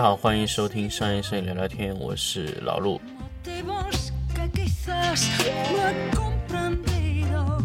[0.00, 2.98] 大家好，欢迎收听商业摄影聊聊天，我是老陆。
[3.44, 5.28] motivos que quizás
[5.72, 7.62] no he comprendido.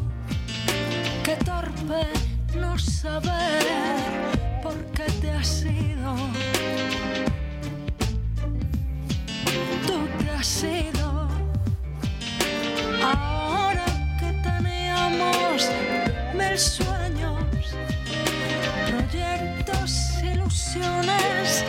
[1.23, 2.05] Qué torpe
[2.53, 3.63] no saber
[4.61, 6.13] por qué te has ido.
[9.87, 11.29] Tú te has ido.
[13.01, 13.85] Ahora
[14.19, 15.69] que teníamos
[16.33, 17.45] mil sueños,
[18.89, 21.63] proyectos, ilusiones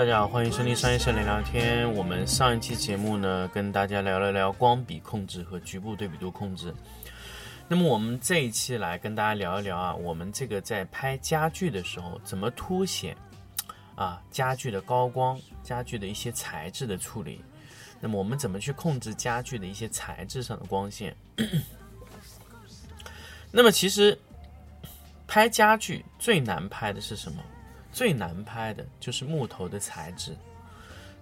[0.00, 1.92] 大家好，欢迎收听商业摄影聊天。
[1.92, 6.74] 我们上一期节目呢，跟大家聊了聊光比控制和局部对比度控制。
[7.68, 13.14] 那么我们这一期来跟大家聊一聊啊，我们这个在拍家具的时候，怎么凸显
[13.94, 17.44] 啊家具的高光、家具的一些材质的处理。
[18.00, 21.14] 那么我们怎么去控制家具的一些材质上的光线？
[23.52, 24.18] 那么其实
[25.26, 27.42] 拍家具最难拍的是什么？
[28.00, 30.34] 最难拍的就是木头的材质。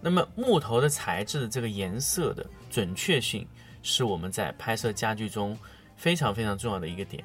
[0.01, 3.45] 那么木头的材质的这个颜色的准确性，
[3.83, 5.59] 是我们在拍摄家具中
[5.97, 7.25] 非常非常重要的一个点。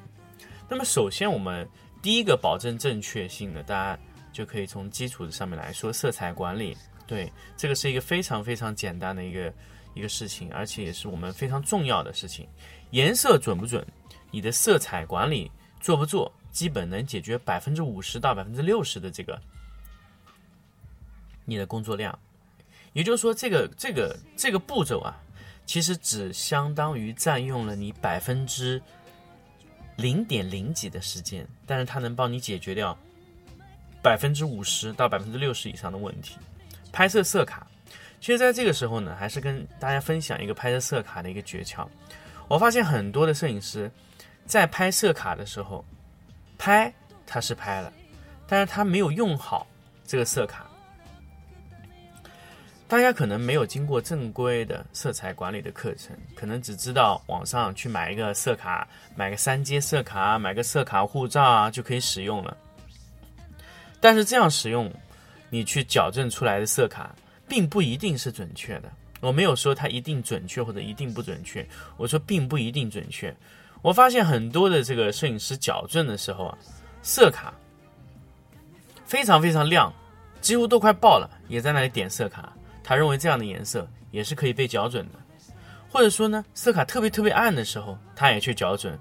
[0.68, 1.64] 那么首先我们
[2.02, 6.76] 第一个保证正确性的，大家就可以从基础的上面来说，色彩管理。
[7.06, 9.54] 对，这个是一个非常非常简单的一个
[9.94, 12.48] 一个事情，而且也是我们非常重要的事情。
[12.90, 13.86] 颜色准不准，
[14.32, 15.48] 你的色彩管理
[15.80, 19.38] 做不做，基本能解决百分之五十到百分之六十的这个
[21.44, 22.16] 你的工作量。
[22.92, 25.20] 也就是说，这个这个这个步骤啊，
[25.66, 28.80] 其实只相当于占用了你百分之
[29.96, 32.96] 零点零几的时间，但是它能帮你解决掉
[34.00, 36.38] 百分之五十到百分之六十以上的问题。
[36.92, 37.66] 拍摄色卡，
[38.20, 41.84] 其实在这个时候呢，还是跟大家分享一个拍摄色卡的一个诀窍。
[42.46, 43.90] 我发现很多的摄影师
[44.46, 45.84] 在拍色卡的时候，
[46.58, 46.92] 拍
[47.26, 47.92] 他是拍了，
[48.46, 49.66] 但是他没有用好
[50.06, 50.66] 这个色卡。
[52.86, 62.56] 大家可能没有经过正规的色彩管理的课程，可能只知道网上去买一个色卡，买个三阶色卡，买个色卡护照啊就可以使用了。
[64.00, 64.92] 但是这样使用，
[65.48, 67.14] 你去矫正出来的色卡，
[67.48, 68.92] 并不一定是准确的。
[69.20, 71.66] 我没有说它一定准确或者一定不准确，
[71.96, 73.34] 我说并不一定准确。
[73.84, 76.58] 我发现很多的这个摄影师矫正的时候啊，
[77.02, 77.52] 色卡
[79.04, 79.92] 非常非常亮，
[80.40, 82.50] 几乎都快爆了，也在那里点色卡。
[82.82, 85.18] 他认为这样的颜色也是可以被校准的，
[85.90, 88.98] 或者说呢，色卡特别特别暗的时候，他也去校准。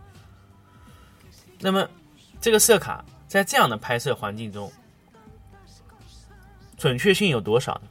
[1.62, 1.88] 那么，
[2.42, 4.70] 这个色卡在这样的拍摄环境中，
[6.76, 7.88] 准确性有多少呢？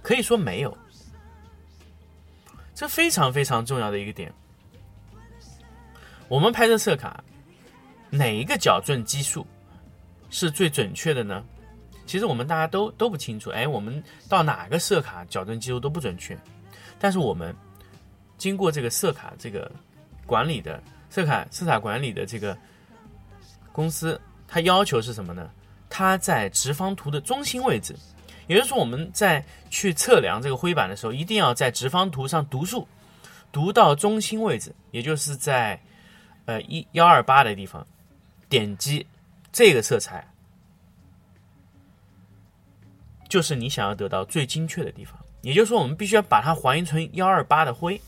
[0.00, 0.74] 可以说没有。
[2.74, 4.32] 这非常非常重要的一个点。
[6.28, 7.22] 我们拍摄色卡，
[8.10, 9.46] 哪一个矫正基数
[10.30, 11.44] 是最准确的呢？
[12.06, 16.36] 其实我们大家都都不清楚，哎，我们到哪个色卡矫正技术都不准确，
[16.98, 17.54] 但是我们
[18.36, 19.70] 经过这个色卡这个
[20.26, 22.56] 管理的色卡色彩管理的这个
[23.72, 25.50] 公司，它要求是什么呢？
[25.88, 27.94] 它在直方图的中心位置，
[28.48, 32.86] 也就是说我们在去测量这个灰板的时候，一定要在直方图上读数，
[33.52, 35.80] 读到中心位置，也就是在
[36.46, 37.86] 呃一幺二八的地方
[38.48, 39.06] 点击
[39.52, 40.26] 这个色彩。
[43.28, 48.00] 就是你想要得到最精确的地方，也就是说，我们必须要把它还原成幺二八的灰。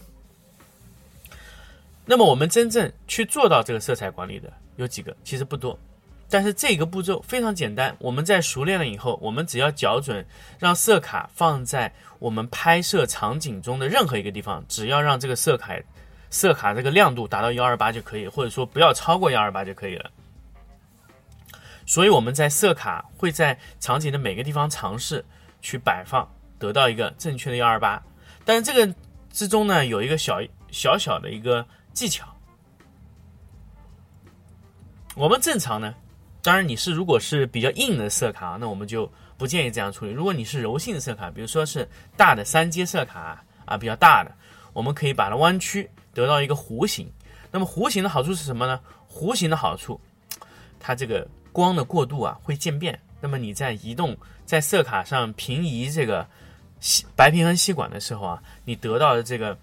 [2.04, 5.16] 那么，我们真正去做到这个色彩管理的有几个？
[5.24, 5.76] 其实不多，
[6.30, 7.96] 但是这个步骤非常简单。
[7.98, 10.24] 我们在熟练了以后，我们只要校准，
[10.60, 15.76] 让色卡放在我们拍摄场景中的任何一个地方，只要让这个色卡
[16.30, 20.10] 色卡这个亮度达到幺二八就可以，或者说不要超过幺二八就可以了。
[21.86, 25.24] 所以我们在色卡会在场景的每个地方尝试
[25.62, 26.28] 去摆放，
[26.58, 28.02] 得到一个正确的幺二八。
[28.44, 28.94] 但是这个
[29.30, 30.40] 之中呢，有一个小
[30.70, 32.26] 小小的一个技巧。
[35.14, 35.94] 我们正常呢，
[36.42, 40.10] 当然你是如果是比较硬的色卡，那我们就不建议这样处理。
[40.10, 44.34] 如果你是柔性的色卡，比如说是大的三阶色卡啊，比较大的，
[44.72, 47.06] 我们可以把它弯曲，得到一个弧形。
[47.50, 48.80] 那么弧形的好处是什么呢？
[49.12, 50.00] 弧形的好处，
[50.80, 51.28] 它这个。
[51.56, 54.14] 光的过渡啊会渐变，那么你在移动
[54.44, 56.28] 在色卡上平移这个
[56.80, 59.56] 吸白平衡吸管的时候啊，你得到的这个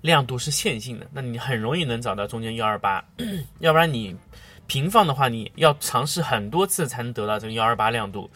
[0.00, 3.04] 亮度是线性的，那你很容易能找到中间幺二八，
[3.60, 4.16] 要不然你
[4.66, 8.30] 平放的话，你要尝试很多次才能得到这个幺二八亮度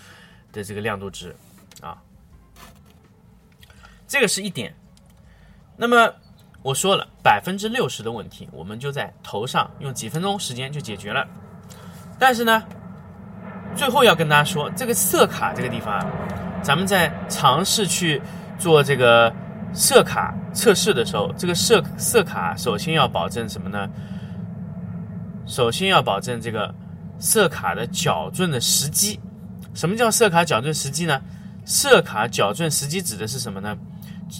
[0.52, 1.34] 的这个亮度值
[1.80, 1.96] 啊。
[4.06, 4.76] 这个是一点。
[5.78, 6.14] 那么
[6.62, 11.26] 我说了，百分之六十的问题，我们就在头上用几分钟时间就解决了。
[12.18, 12.62] 但是呢，
[13.76, 16.06] 最后要跟大家说，这个色卡这个地方啊，
[16.62, 18.20] 咱们在尝试去
[18.58, 19.32] 做这个
[19.72, 23.88] 色卡测试的时候，这个色色卡首先要保证什么呢？
[25.46, 26.74] 首先要保证这个
[27.18, 29.18] 色卡的矫正的时机。
[29.74, 31.20] 什么叫色卡矫正时机呢？
[31.64, 33.76] 色卡矫正时机指的是什么呢？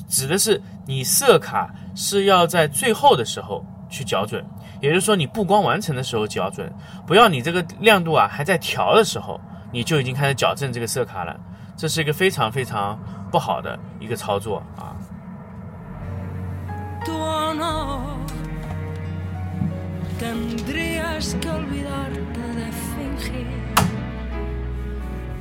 [0.09, 4.45] 指的是你色卡是要在最后的时候去校准，
[4.81, 6.73] 也就是说你布光完成的时候校准，
[7.05, 9.41] 不要你这个亮度啊还在调的时候，
[9.73, 11.37] 你就已经开始矫正这个色卡了，
[11.77, 12.97] 这是一个非常非常
[13.33, 14.95] 不好的一个操作啊。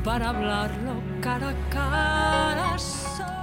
[0.03, 3.36] para hablarlo cara a cara.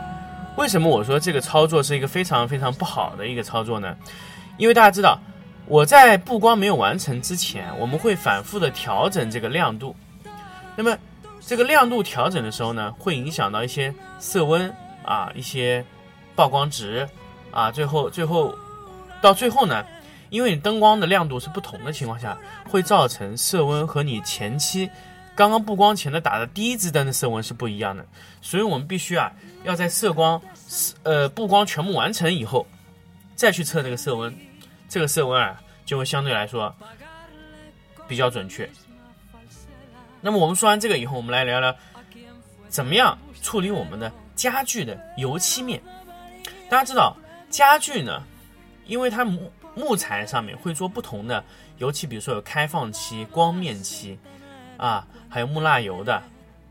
[0.57, 3.97] 为什么我说这个操作是一个非常非常不好的一个操作呢？
[4.57, 5.19] 因为大家知道，
[5.67, 9.95] 我在布光没有完成之前，我们会反复的调整这个亮度。
[10.77, 10.97] 那么
[11.41, 14.73] 这个亮度调整的时候呢，会影响到一些色温
[15.05, 15.85] 啊，一些
[16.37, 17.09] 曝光值
[17.51, 18.55] 啊，最后最后
[19.21, 19.85] 到最后呢，
[20.31, 22.39] 因为你灯光的亮度是不同的情况下，
[22.71, 24.89] 会造成色温和你前期
[25.35, 28.07] 刚刚布光前的打的第一支灯的色温是不一样的，
[28.41, 29.33] 所以我们必须啊
[29.65, 30.41] 要在色光
[31.03, 32.67] 呃布光全部完成以后，
[33.35, 34.33] 再去测这个色温，
[34.89, 36.73] 这个色温啊就会相对来说
[38.07, 38.71] 比较准确。
[40.21, 41.75] 那么我们说完这个以后，我们来聊聊
[42.69, 45.83] 怎么样处理我们的家具的油漆面。
[46.71, 47.17] 大家知道
[47.51, 48.23] 家具呢，
[48.87, 51.45] 因为它木木材上面会做不同的
[51.79, 54.19] 油漆，比如说有开放漆、光面漆
[54.77, 56.23] 啊，还有木蜡油的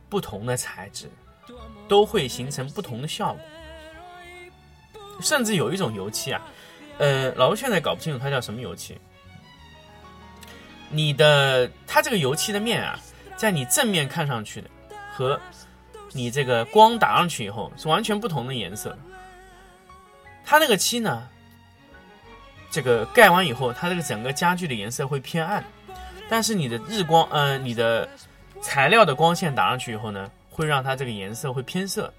[0.10, 1.10] 不同的材质，
[1.88, 3.42] 都会形成不同的效果。
[5.22, 6.42] 甚至有一种油漆啊，
[6.98, 8.98] 呃，老吴现在搞不清楚它叫什么油漆。
[10.90, 13.00] 你的它这个油漆的面啊，
[13.36, 14.70] 在你正面看上去的
[15.14, 15.40] 和
[16.12, 18.98] 你这个光打上去以后是完全不同的颜色。
[20.46, 21.28] 它那个漆呢，
[22.70, 25.64] 这个盖完以后，它这个整个家具的颜色会偏暗，
[26.28, 28.10] 但是你的日光，呃，你的
[28.62, 32.14] 材料的光线打上去以后呢，会让它这个颜色会偏色。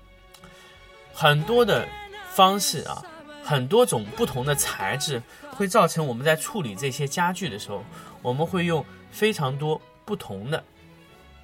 [1.13, 1.89] 很多的
[2.33, 3.01] 方式啊，
[3.45, 5.23] 很多种不同的材质，
[5.53, 7.85] 会造成我们在处理这些家具的时候，
[8.21, 10.63] 我们会用非常多不同的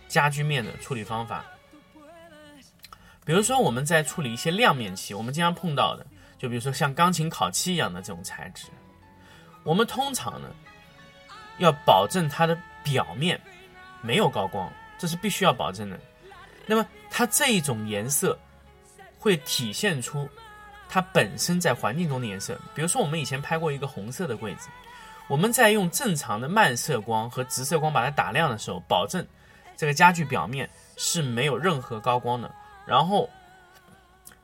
[0.08, 1.44] 家具面的处理方法。
[3.25, 6.04] 比如说我们在处理一些亮面漆，我们经常碰到的，
[6.37, 8.66] 就比如说像钢琴烤漆一样的这种材质，
[9.62, 10.48] 我们通常呢
[11.58, 13.40] 要保证它的表面
[14.02, 16.00] 没有高光，这是必须要保证的。
[16.67, 18.39] 那么它这一种颜色
[19.19, 20.29] 会体现出
[20.88, 22.59] 它本身在环境中的颜色。
[22.75, 24.69] 比如说我们以前拍过一个红色的柜子，
[25.29, 29.25] 我们在用正常的漫射光和直射光把它打亮的时候，保证
[29.76, 32.52] 这个家具表面是没有任何高光的。
[32.87, 33.29] 然后，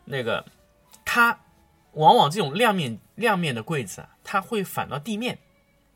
[0.05, 0.45] 那个
[1.05, 1.37] 它
[1.93, 5.37] 往往这种亮面亮面的柜子啊，它会反到地面，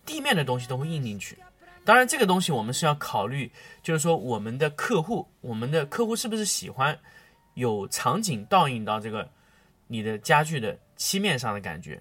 [0.05, 1.39] 地面的东西都会印进去。
[1.85, 3.51] 当然，这个东西我们是要考虑，
[3.83, 6.99] 就是说我们的客户，我们的客户是不是喜欢
[7.55, 9.29] 有场景倒映到这个
[9.87, 12.01] 你的家具的漆面上的感觉，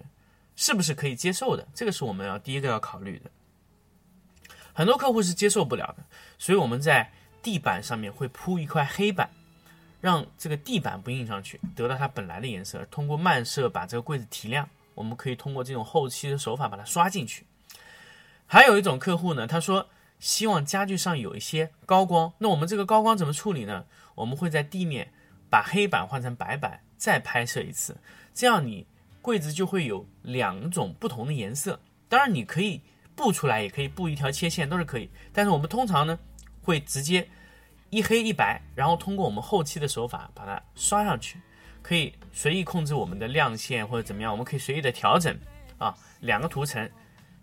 [0.54, 1.66] 是不是可以接受的？
[1.74, 3.30] 这个是我们要第一个要考虑的。
[4.72, 6.04] 很多客户是接受不了的，
[6.38, 7.10] 所以我们在
[7.42, 9.28] 地板上面会铺一块黑板。
[10.00, 12.82] 让这个地板不印上去，得到它本来的颜色。
[12.90, 17.44] 通过漫射把这个柜子提亮，我们可以通过这种后期的手法把它刷进去。
[18.52, 19.88] 还有一种客户呢，他说
[20.18, 23.84] 希望家具上有一些高光，那我们这个高光怎么处理呢？
[24.16, 25.12] 我们会在地面
[25.48, 27.96] 把黑板换成白板，再拍摄一次，
[28.34, 28.84] 这样你
[29.22, 31.78] 柜子就会有两种不同的颜色。
[32.08, 32.82] 当然你可以
[33.14, 35.08] 布出来，也可以布一条切线，都是可以。
[35.32, 36.18] 但是我们通常呢
[36.60, 37.28] 会直接。
[37.90, 41.40] 一黑一白，然后通过我们后期的手法把它刷上去，
[41.82, 45.36] 可以随意控制我们的亮线或者怎么样，我们可以随意的调整
[45.76, 46.88] 啊，两个图层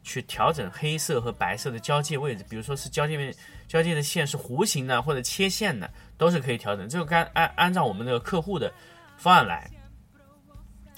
[0.07, 3.35] 去调整黑色和白色的交界位置，比如说是交界面
[3.67, 6.87] 交界的线是弧形的或者切线的，都是可以调整。
[6.87, 8.71] 这个该按按照我们这个客户的
[9.17, 9.69] 方案来。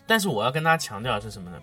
[0.06, 1.60] 但是我要跟大家强调的是什么呢？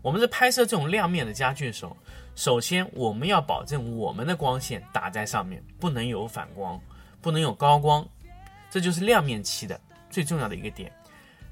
[0.00, 1.96] 我们在拍摄这种亮面的家具的时候，
[2.36, 6.80] 首先我们要保证我们的光线打在上面不能有反光。
[7.20, 8.06] 不能有高光，
[8.68, 10.92] 这就是亮面漆的最重要的一个点。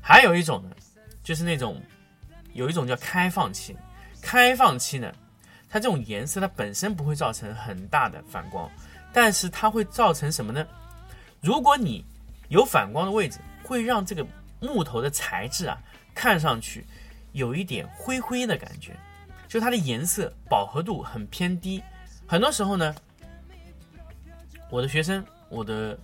[0.02, 0.76] 还有一种呢，
[1.22, 1.80] 就是那种
[2.52, 3.75] 有一种叫开放漆。
[4.20, 5.11] 开放漆呢，
[5.73, 8.71] 它这种颜色它本身不会造成很大的反光，
[9.11, 10.67] 但是它会造成什么呢？
[11.41, 12.05] 如果你
[12.49, 14.25] 有反光的位置，会让这个
[14.61, 15.79] 木头的材质啊
[16.14, 16.85] 看上去
[17.33, 18.95] 有一点灰灰的感觉，
[19.49, 21.83] 就它的颜色饱和度很偏低。
[22.26, 22.95] 很多时候呢，
[24.69, 25.99] 我的学生，我的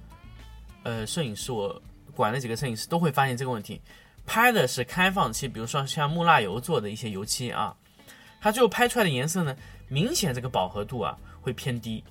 [0.83, 1.81] 呃摄影师，我
[2.15, 3.79] 管的几个摄影师都会发现这个问题。
[4.25, 7.75] 拍的是开放漆，比如说像木蜡油做的一些油漆啊，
[8.41, 9.57] 它最后拍出来的颜色呢，
[9.89, 12.03] 明显这个饱和度啊会偏低。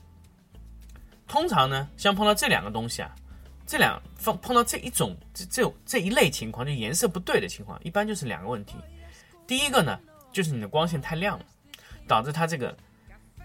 [1.28, 3.14] 通常呢，像碰到这两个东西啊，
[3.66, 8.76] 这两碰碰到这一种这这这一类情况，就颜色不对的情况，一般就是两个问题。
[9.46, 10.00] 第一个呢，
[10.32, 11.46] 就是你的光线太亮了，
[12.08, 12.76] 导致它这个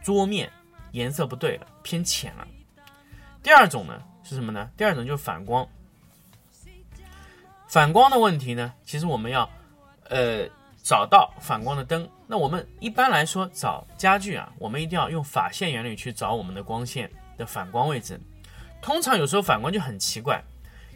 [0.02, 0.50] 桌面
[0.92, 2.46] 颜色不对了，偏浅了。
[3.42, 4.70] 第二种呢是什么呢？
[4.76, 5.66] 第二种就是反光。
[7.66, 9.48] 反光的问题呢，其实我们要，
[10.08, 10.46] 呃，
[10.82, 12.08] 找到反光的灯。
[12.26, 18.20] 那我们一般来说找家具啊，我们一定要用法线原理去找我们的光线的反光位置。
[18.80, 20.42] 通常有时候反光就很奇怪，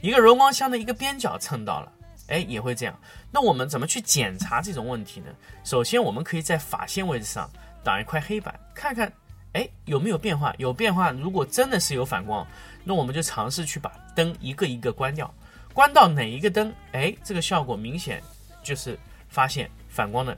[0.00, 1.92] 一个柔光箱的一个边角蹭到了，
[2.28, 2.98] 哎，也会这样。
[3.30, 5.26] 那我们怎么去检查这种问题呢？
[5.62, 7.48] 首先，我们可以在法线位置上
[7.84, 9.12] 挡一块黑板，看看，
[9.52, 10.52] 哎，有没有变化？
[10.58, 12.44] 有变化，如果真的是有反光，
[12.82, 15.32] 那我们就尝试去把灯一个一个关掉。
[15.72, 18.22] 关到哪一个灯，哎，这个效果明显
[18.62, 18.98] 就是
[19.36, 20.34] 发现反光的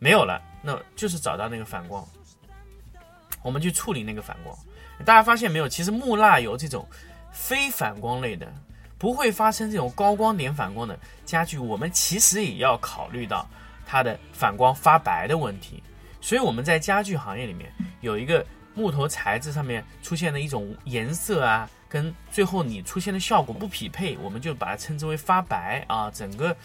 [0.00, 2.04] 没有了，那就是找到那个反光，
[3.42, 4.52] 我们去处理那个反光。
[5.04, 5.68] 大家发现没有？
[5.68, 6.84] 其实木蜡油这种
[7.30, 8.52] 非反光类的，
[8.98, 13.48] 不会发生这种高光点反光的家具，我们其实也要考虑到
[13.86, 15.80] 它的反光发白的问题。
[16.20, 21.70] 所以我们在家具行业里面有一个木头材质上面出现的一种颜色啊。
[21.88, 26.56] 跟最后你出现的效果不匹配，我们就把它称之为发白啊，整个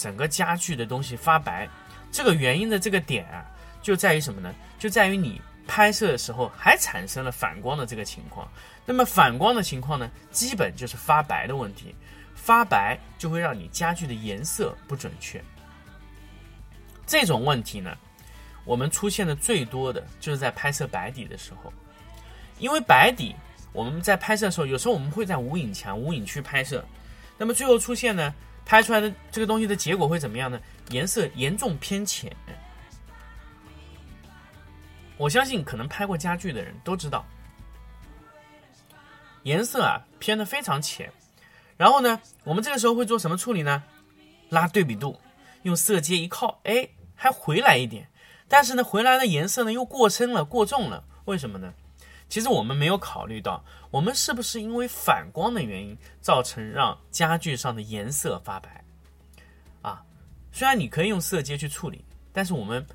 [0.00, 1.68] 整个家具的东西发白，
[2.10, 3.44] 这个原因的这个点啊，
[3.82, 4.54] 就在于什么呢？
[4.78, 8.50] 就在于你拍摄的时候还产生了反光的这个情况。
[8.86, 11.94] 那么反光的情况呢，基本就是发白的问题，
[12.34, 15.38] 发白就会让你家具的颜色不准确。
[17.06, 17.94] 这种问题呢，
[18.64, 21.70] 我们出现的最多的就是在拍摄白底的时候，
[22.58, 23.36] 因为白底。
[23.72, 26.84] 我们在拍摄的时候，有时候我们会在无影墙、无影区拍摄，
[27.38, 28.34] 那么最后出现呢，
[28.70, 30.60] 拍出来的这个东西的结果会怎么样呢？
[30.90, 32.30] 颜色严重偏浅。
[35.16, 37.26] 我相信可能拍过家具的人都知道，
[39.42, 41.10] 颜色啊偏的非常浅。
[41.76, 43.82] 然后呢，我们这个时候会做什么处理呢？
[44.50, 45.18] 拉对比度，
[45.62, 48.06] 用色阶一靠，哎，还回来一点。
[48.46, 51.74] 但是呢，回来的颜色呢又过深了、过重了，为什么呢？
[52.30, 58.82] 其实我们没有考虑到，我们是不是因为反光的原因造成让家具上的颜色发白？
[59.82, 60.02] 啊，
[60.52, 62.86] 虽然你可以用色阶去处理，但是我们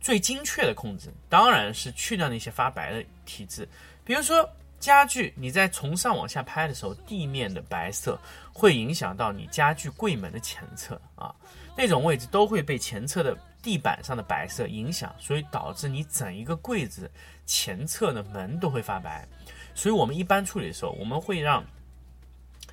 [0.00, 3.66] 最精确的控制当然是去掉那些发白的体质。
[4.04, 4.46] 比如说
[4.80, 8.18] 家具，你在从上往下拍的时候，地面的白色
[8.52, 11.32] 会影响到你家具柜门的前侧啊，
[11.76, 13.38] 那种位置都会被前侧的。
[13.62, 17.10] 地板上的白色影响，所以导致你整一个柜子
[17.46, 19.26] 前侧的门都会发白。
[19.74, 21.64] 所以我们一般处理的时候，我们会让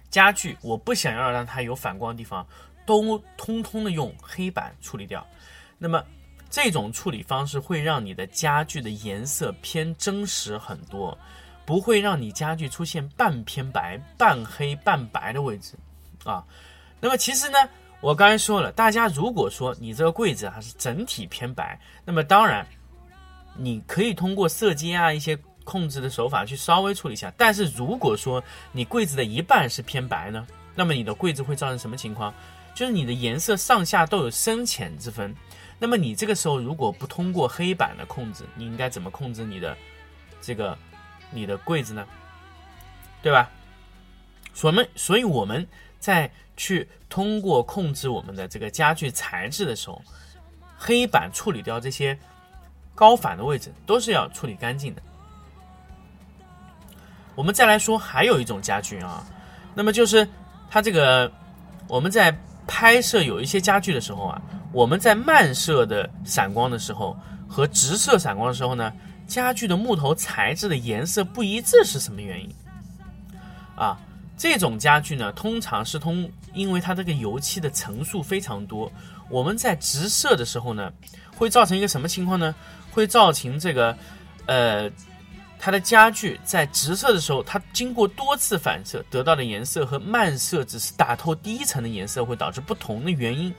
[0.09, 2.45] 家具我不想要让它有反光的地方，
[2.85, 5.25] 都通通的用黑板处理掉。
[5.77, 6.03] 那么
[6.49, 11.15] 这种处理方式会让你的家具的颜色偏真实很多，
[11.65, 15.75] 不会让你家具出现半偏白、半黑、半白的位置
[16.23, 16.43] 啊。
[16.99, 17.57] 那么其实呢？
[18.01, 22.65] 我刚才说了，大家如果说你这个柜子还是整体偏白，那么当然
[23.57, 27.31] 你可以通过色阶啊一些控制的手法去稍微处理一下。
[27.37, 28.41] 但是如果说
[28.71, 32.33] 你柜子的一半是偏白呢，那么你的柜子会造成什么情况？
[32.73, 35.35] 就是你的颜色上下都有深浅之分。
[35.77, 39.75] 那么你这个时候如果不通过黑板的控制，你应该怎么控制你的
[40.41, 40.77] 这个
[41.31, 42.07] 你的柜子呢？
[43.21, 43.49] 对吧？
[44.61, 45.65] 我们所以我们
[45.99, 46.31] 在。
[46.59, 50.01] 去通过控制我们的这个家具材质的时候，
[50.77, 52.19] 黑板处理掉这些
[52.93, 55.01] 高反的位置都是要处理干净的。
[57.33, 59.25] 我们再来说，还有一种家具啊，
[59.73, 60.27] 那么就是
[60.69, 61.31] 它这个
[61.87, 62.37] 我们在
[62.67, 64.41] 拍摄有一些家具的时候啊，
[64.73, 68.91] 我们在慢射的闪光的时候和直射闪光的时候呢，
[69.25, 72.53] 家具的木头材质的颜色不一致是什么原因
[73.77, 73.97] 啊？
[74.39, 78.89] 这种家具呢，通常是通，因为它这个油漆的层数非常多，
[79.29, 80.89] 我们在直射的时候呢，
[81.35, 82.55] 会造成一个什么情况呢？
[82.89, 83.95] 会造成这个，
[84.45, 84.89] 呃，
[85.59, 93.53] 它的家具在直射的时候，它经过多次反射得到的颜色和慢射只是打透第一层的颜色，会导致不同的原因。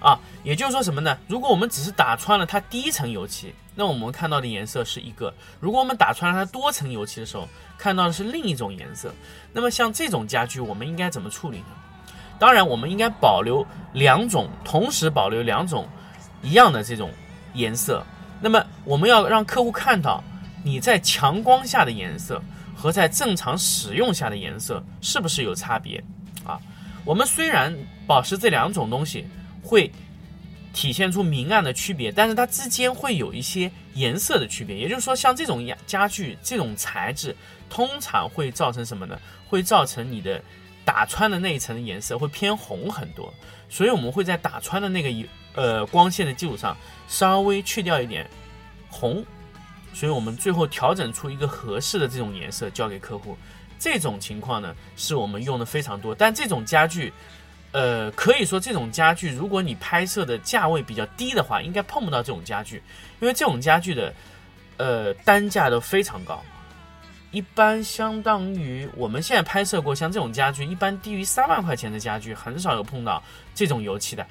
[0.00, 0.18] 啊。
[0.44, 1.18] 也就是说什么呢？
[1.26, 9.12] 如果我们只是打穿了它第一层油漆，那我们看到的颜色是一个；如果我们打穿了它多层油漆的时候，看到的是另一种颜色。
[9.52, 11.66] 那么像这种家具，我们应该怎么处理呢？
[12.38, 15.88] 当然，我们应该保留两种，同时保留两种
[16.40, 17.10] 一样的这种
[17.52, 18.04] 颜色。
[18.40, 20.22] 那么我们要让客户看到
[20.62, 22.40] 你在强光下的颜色
[22.76, 26.02] 和在正常使用下的颜色是不是有差别
[26.44, 26.56] 啊？
[27.04, 27.76] 我们虽然
[28.06, 29.26] 保持这两种东西
[29.62, 29.90] 会
[30.72, 34.76] 体现出明暗的区别，但是它之间会有一些颜色的区别。
[34.76, 37.34] 也就是说，像这种家具这种材质，
[37.70, 39.18] 通常会造成什么呢？
[39.48, 40.42] 会造成你的。
[40.84, 43.30] 打穿的那一层颜色会偏红很多，
[43.68, 46.74] 所以我们会在打穿的那个呃光线的基础上
[47.06, 48.26] 稍微去掉一点
[48.88, 49.22] 红，
[49.92, 53.36] 所以我们最后调整出一个合适的这种颜色交给客户。
[53.78, 57.12] 这种情况呢是我们用的非常多，但这种家具，
[57.72, 62.82] 呃，可以说这种家具如果你拍摄的价位比较低的话，应该碰不到这种家具，
[63.20, 64.14] 因为这种家具的
[64.78, 66.42] 呃单价都非常高。
[67.30, 73.22] 一般相当于我们现在拍摄过像这种家具，一般低于三万块钱的家具很少有碰到
[73.54, 74.26] 这种油漆的，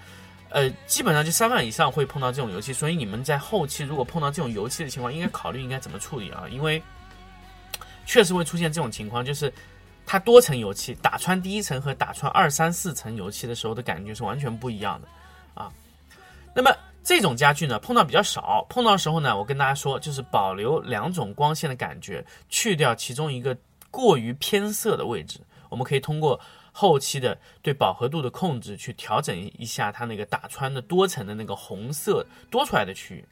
[0.50, 2.74] 呃，基本上就三万以上会碰到这种油漆。
[2.74, 6.46] 所以你们在后期如果碰到这种油漆的情况，应该考虑应该怎么处理啊？
[6.50, 6.82] 因为
[8.08, 9.54] 确实会出现这种情况，就是
[10.08, 15.08] 它多层油漆打穿第一层和打穿二三四层油漆的时候的感觉是完全不一样的
[15.54, 15.72] 啊。
[16.56, 16.76] 那么。
[17.04, 18.68] 这种家具呢，碰到比较少。
[18.70, 23.58] 碰到的时候呢，我跟大家说，就是保留两种光线的感觉，去掉其中一个
[23.90, 25.40] 过于偏色的位置。
[25.70, 26.38] 我们可以通过
[26.74, 33.26] 后期的对饱和度的控制，去调整一下它那个打穿的多层的那个红色多出来的区域。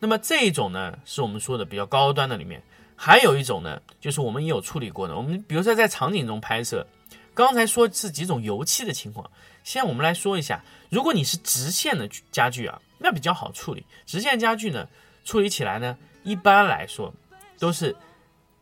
[0.00, 2.62] 那么这一种呢，是我们说的比较高端的里面。
[3.00, 5.16] 还有一种呢，就是我们也有处理过的。
[5.16, 6.84] 我们比如说在场景中拍摄，
[7.32, 9.30] 刚才说是几种油漆的情况。
[9.62, 13.86] 现在我们来说一下，如果你是直线的家具啊，那比较好处理。
[14.04, 14.88] 直线家具呢，
[15.24, 17.14] 处理起来呢，一般来说
[17.56, 17.94] 都是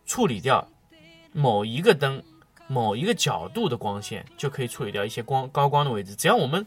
[0.05, 0.69] 处理掉
[1.33, 2.23] 某一个灯、
[2.67, 6.15] 某一个角度的光线，就可以处理掉一些光高光的位置。
[6.15, 6.67] 只要我们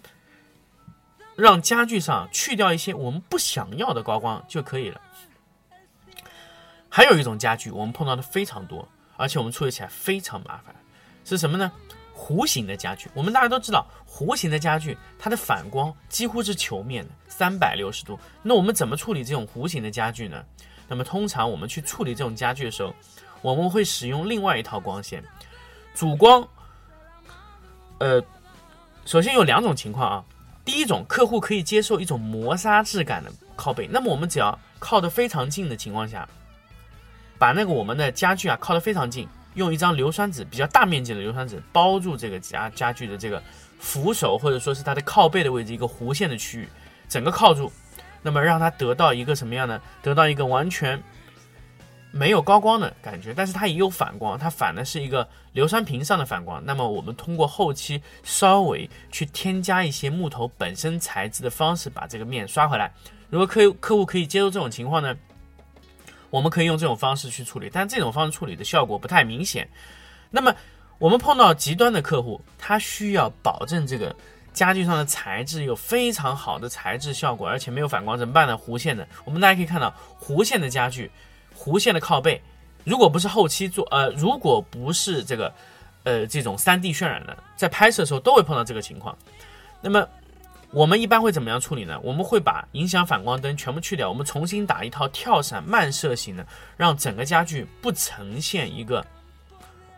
[1.36, 5.00] 让家具上去掉一些我们不想要的高光就可以了。
[6.90, 10.76] 还有一种家具，我们碰到的非常多，而且我们处理起来非常麻烦，
[11.24, 11.72] 是什么呢？
[12.14, 18.20] 弧形的家具，我们大家都知道，弧形的家具它的反光几乎是球面的，三百六十度。
[18.44, 20.44] 那我们怎么处理这种弧形的家具呢？
[20.88, 22.94] 那么通常我们去处理这种家具的时候，
[23.42, 25.24] 我们会使用另外一套光线，
[25.94, 26.46] 主光。
[28.00, 28.22] 呃，
[29.06, 30.26] 首先有两种情况啊，
[30.66, 36.28] 第一种，客户可以接受一种磨砂质感的靠背，那么我们只要靠得非常近的情况下，
[37.40, 39.28] 把那个我们的家具啊靠得非常近。
[39.56, 43.42] 用一张硫酸纸，比较大面积的硫酸纸包住这个家家具的这个
[43.80, 46.70] 扶手，或者说是它的靠背的位置，一个弧线的区域，
[47.10, 47.70] 整个靠住，
[48.22, 49.82] 那么让它得到一个什么样呢？
[50.04, 51.02] 得到一个完全
[52.12, 56.64] 没有高光的感觉，但是它也有反光，它反的是一个硫酸瓶上的反光。
[56.64, 62.94] 那么我们通过后期稍微去添加一些木头本身材质的方式，把这个面刷回来。
[63.30, 65.18] 如果客客户可以接受这种情况呢？
[66.30, 69.68] 我们可以用这种方式去处理，但这种方式处理的效果不太明显。
[70.30, 70.54] 那么，
[70.98, 74.16] 我们碰到极端的客户，他需要保证这个
[74.54, 78.58] 家具上的材质有非常好的材质效果，而且没有反光，怎么办呢？
[78.58, 81.10] 弧线的，我们大家可以看到，弧线的家具，
[81.58, 82.42] 弧线的靠背，
[82.84, 85.54] 如果不是后期做，呃，如果不是这个，
[86.04, 89.18] 呃，这种三 D 渲染的，在拍摄的时候都会碰到这个情况。
[89.82, 90.08] 那么。
[90.72, 92.00] 我们一般会怎么样处理呢？
[92.04, 96.46] 我们会把影响反光灯全部去掉，我们重新打一套跳闪慢射型的，
[96.78, 99.04] 让整个家具不呈现一个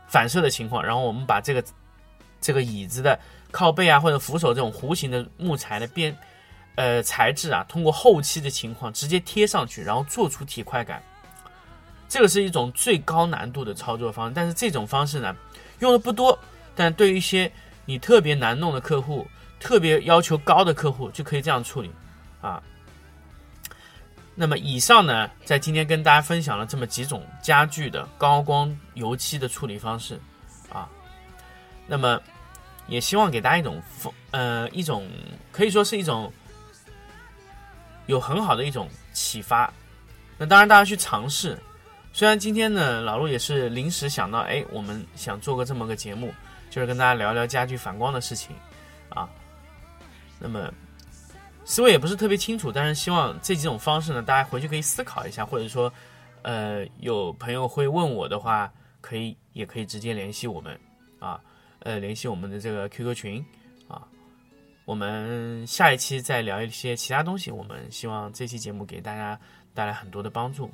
[0.07, 0.81] 反射的情况。
[0.81, 1.61] 然后我们把这个
[2.39, 3.19] 这个椅子的
[3.51, 6.15] 靠背啊，或者扶手这种弧形的木材的边
[6.75, 11.03] 呃材质啊，通过后期的情况直接贴上去，然后做出体块感。
[12.07, 15.35] 这个是一种最高难度的操作方式，但是这种方式呢
[15.79, 16.39] 用的不多，
[16.75, 17.51] 但对于一些
[17.83, 19.27] 你特别难弄的客户。
[19.61, 21.89] 特别要求高的客户就可以这样处理，
[22.41, 22.61] 啊。
[24.33, 30.19] 那么以上呢，在今天跟大家分享了这么几种家具的高光油漆的处理方式，
[30.69, 30.89] 啊。
[31.85, 32.19] 那么
[32.87, 35.07] 也希望给大家一种风，呃，一种
[35.51, 36.31] 可以说是一种
[38.07, 39.71] 有很好的一种启发。
[40.37, 41.57] 那当然大家去尝试。
[42.13, 46.33] 虽然今天呢，老陆也是临时想到，哎，我们想做个这么个节目，
[46.69, 48.55] 就是跟大家聊聊家具反光的事情，
[49.09, 49.29] 啊。
[50.41, 50.73] 那么
[51.63, 55.93] 思维也不是特别清楚，但是希望这几种方式呢，大家回去可以思考一下，或者说，
[56.41, 60.77] 呃，有朋友会问我的话，可以也可以直接联系我们，
[61.19, 61.39] 啊，
[61.79, 63.45] 呃，联系我们的这个 QQ 群，
[63.87, 64.01] 啊，
[64.85, 67.51] 我们下一期再聊一些其他东西。
[67.51, 69.39] 我们希望这期节目给大家
[69.73, 70.71] 带来很多的帮助。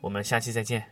[0.00, 0.84] 我们下期再见。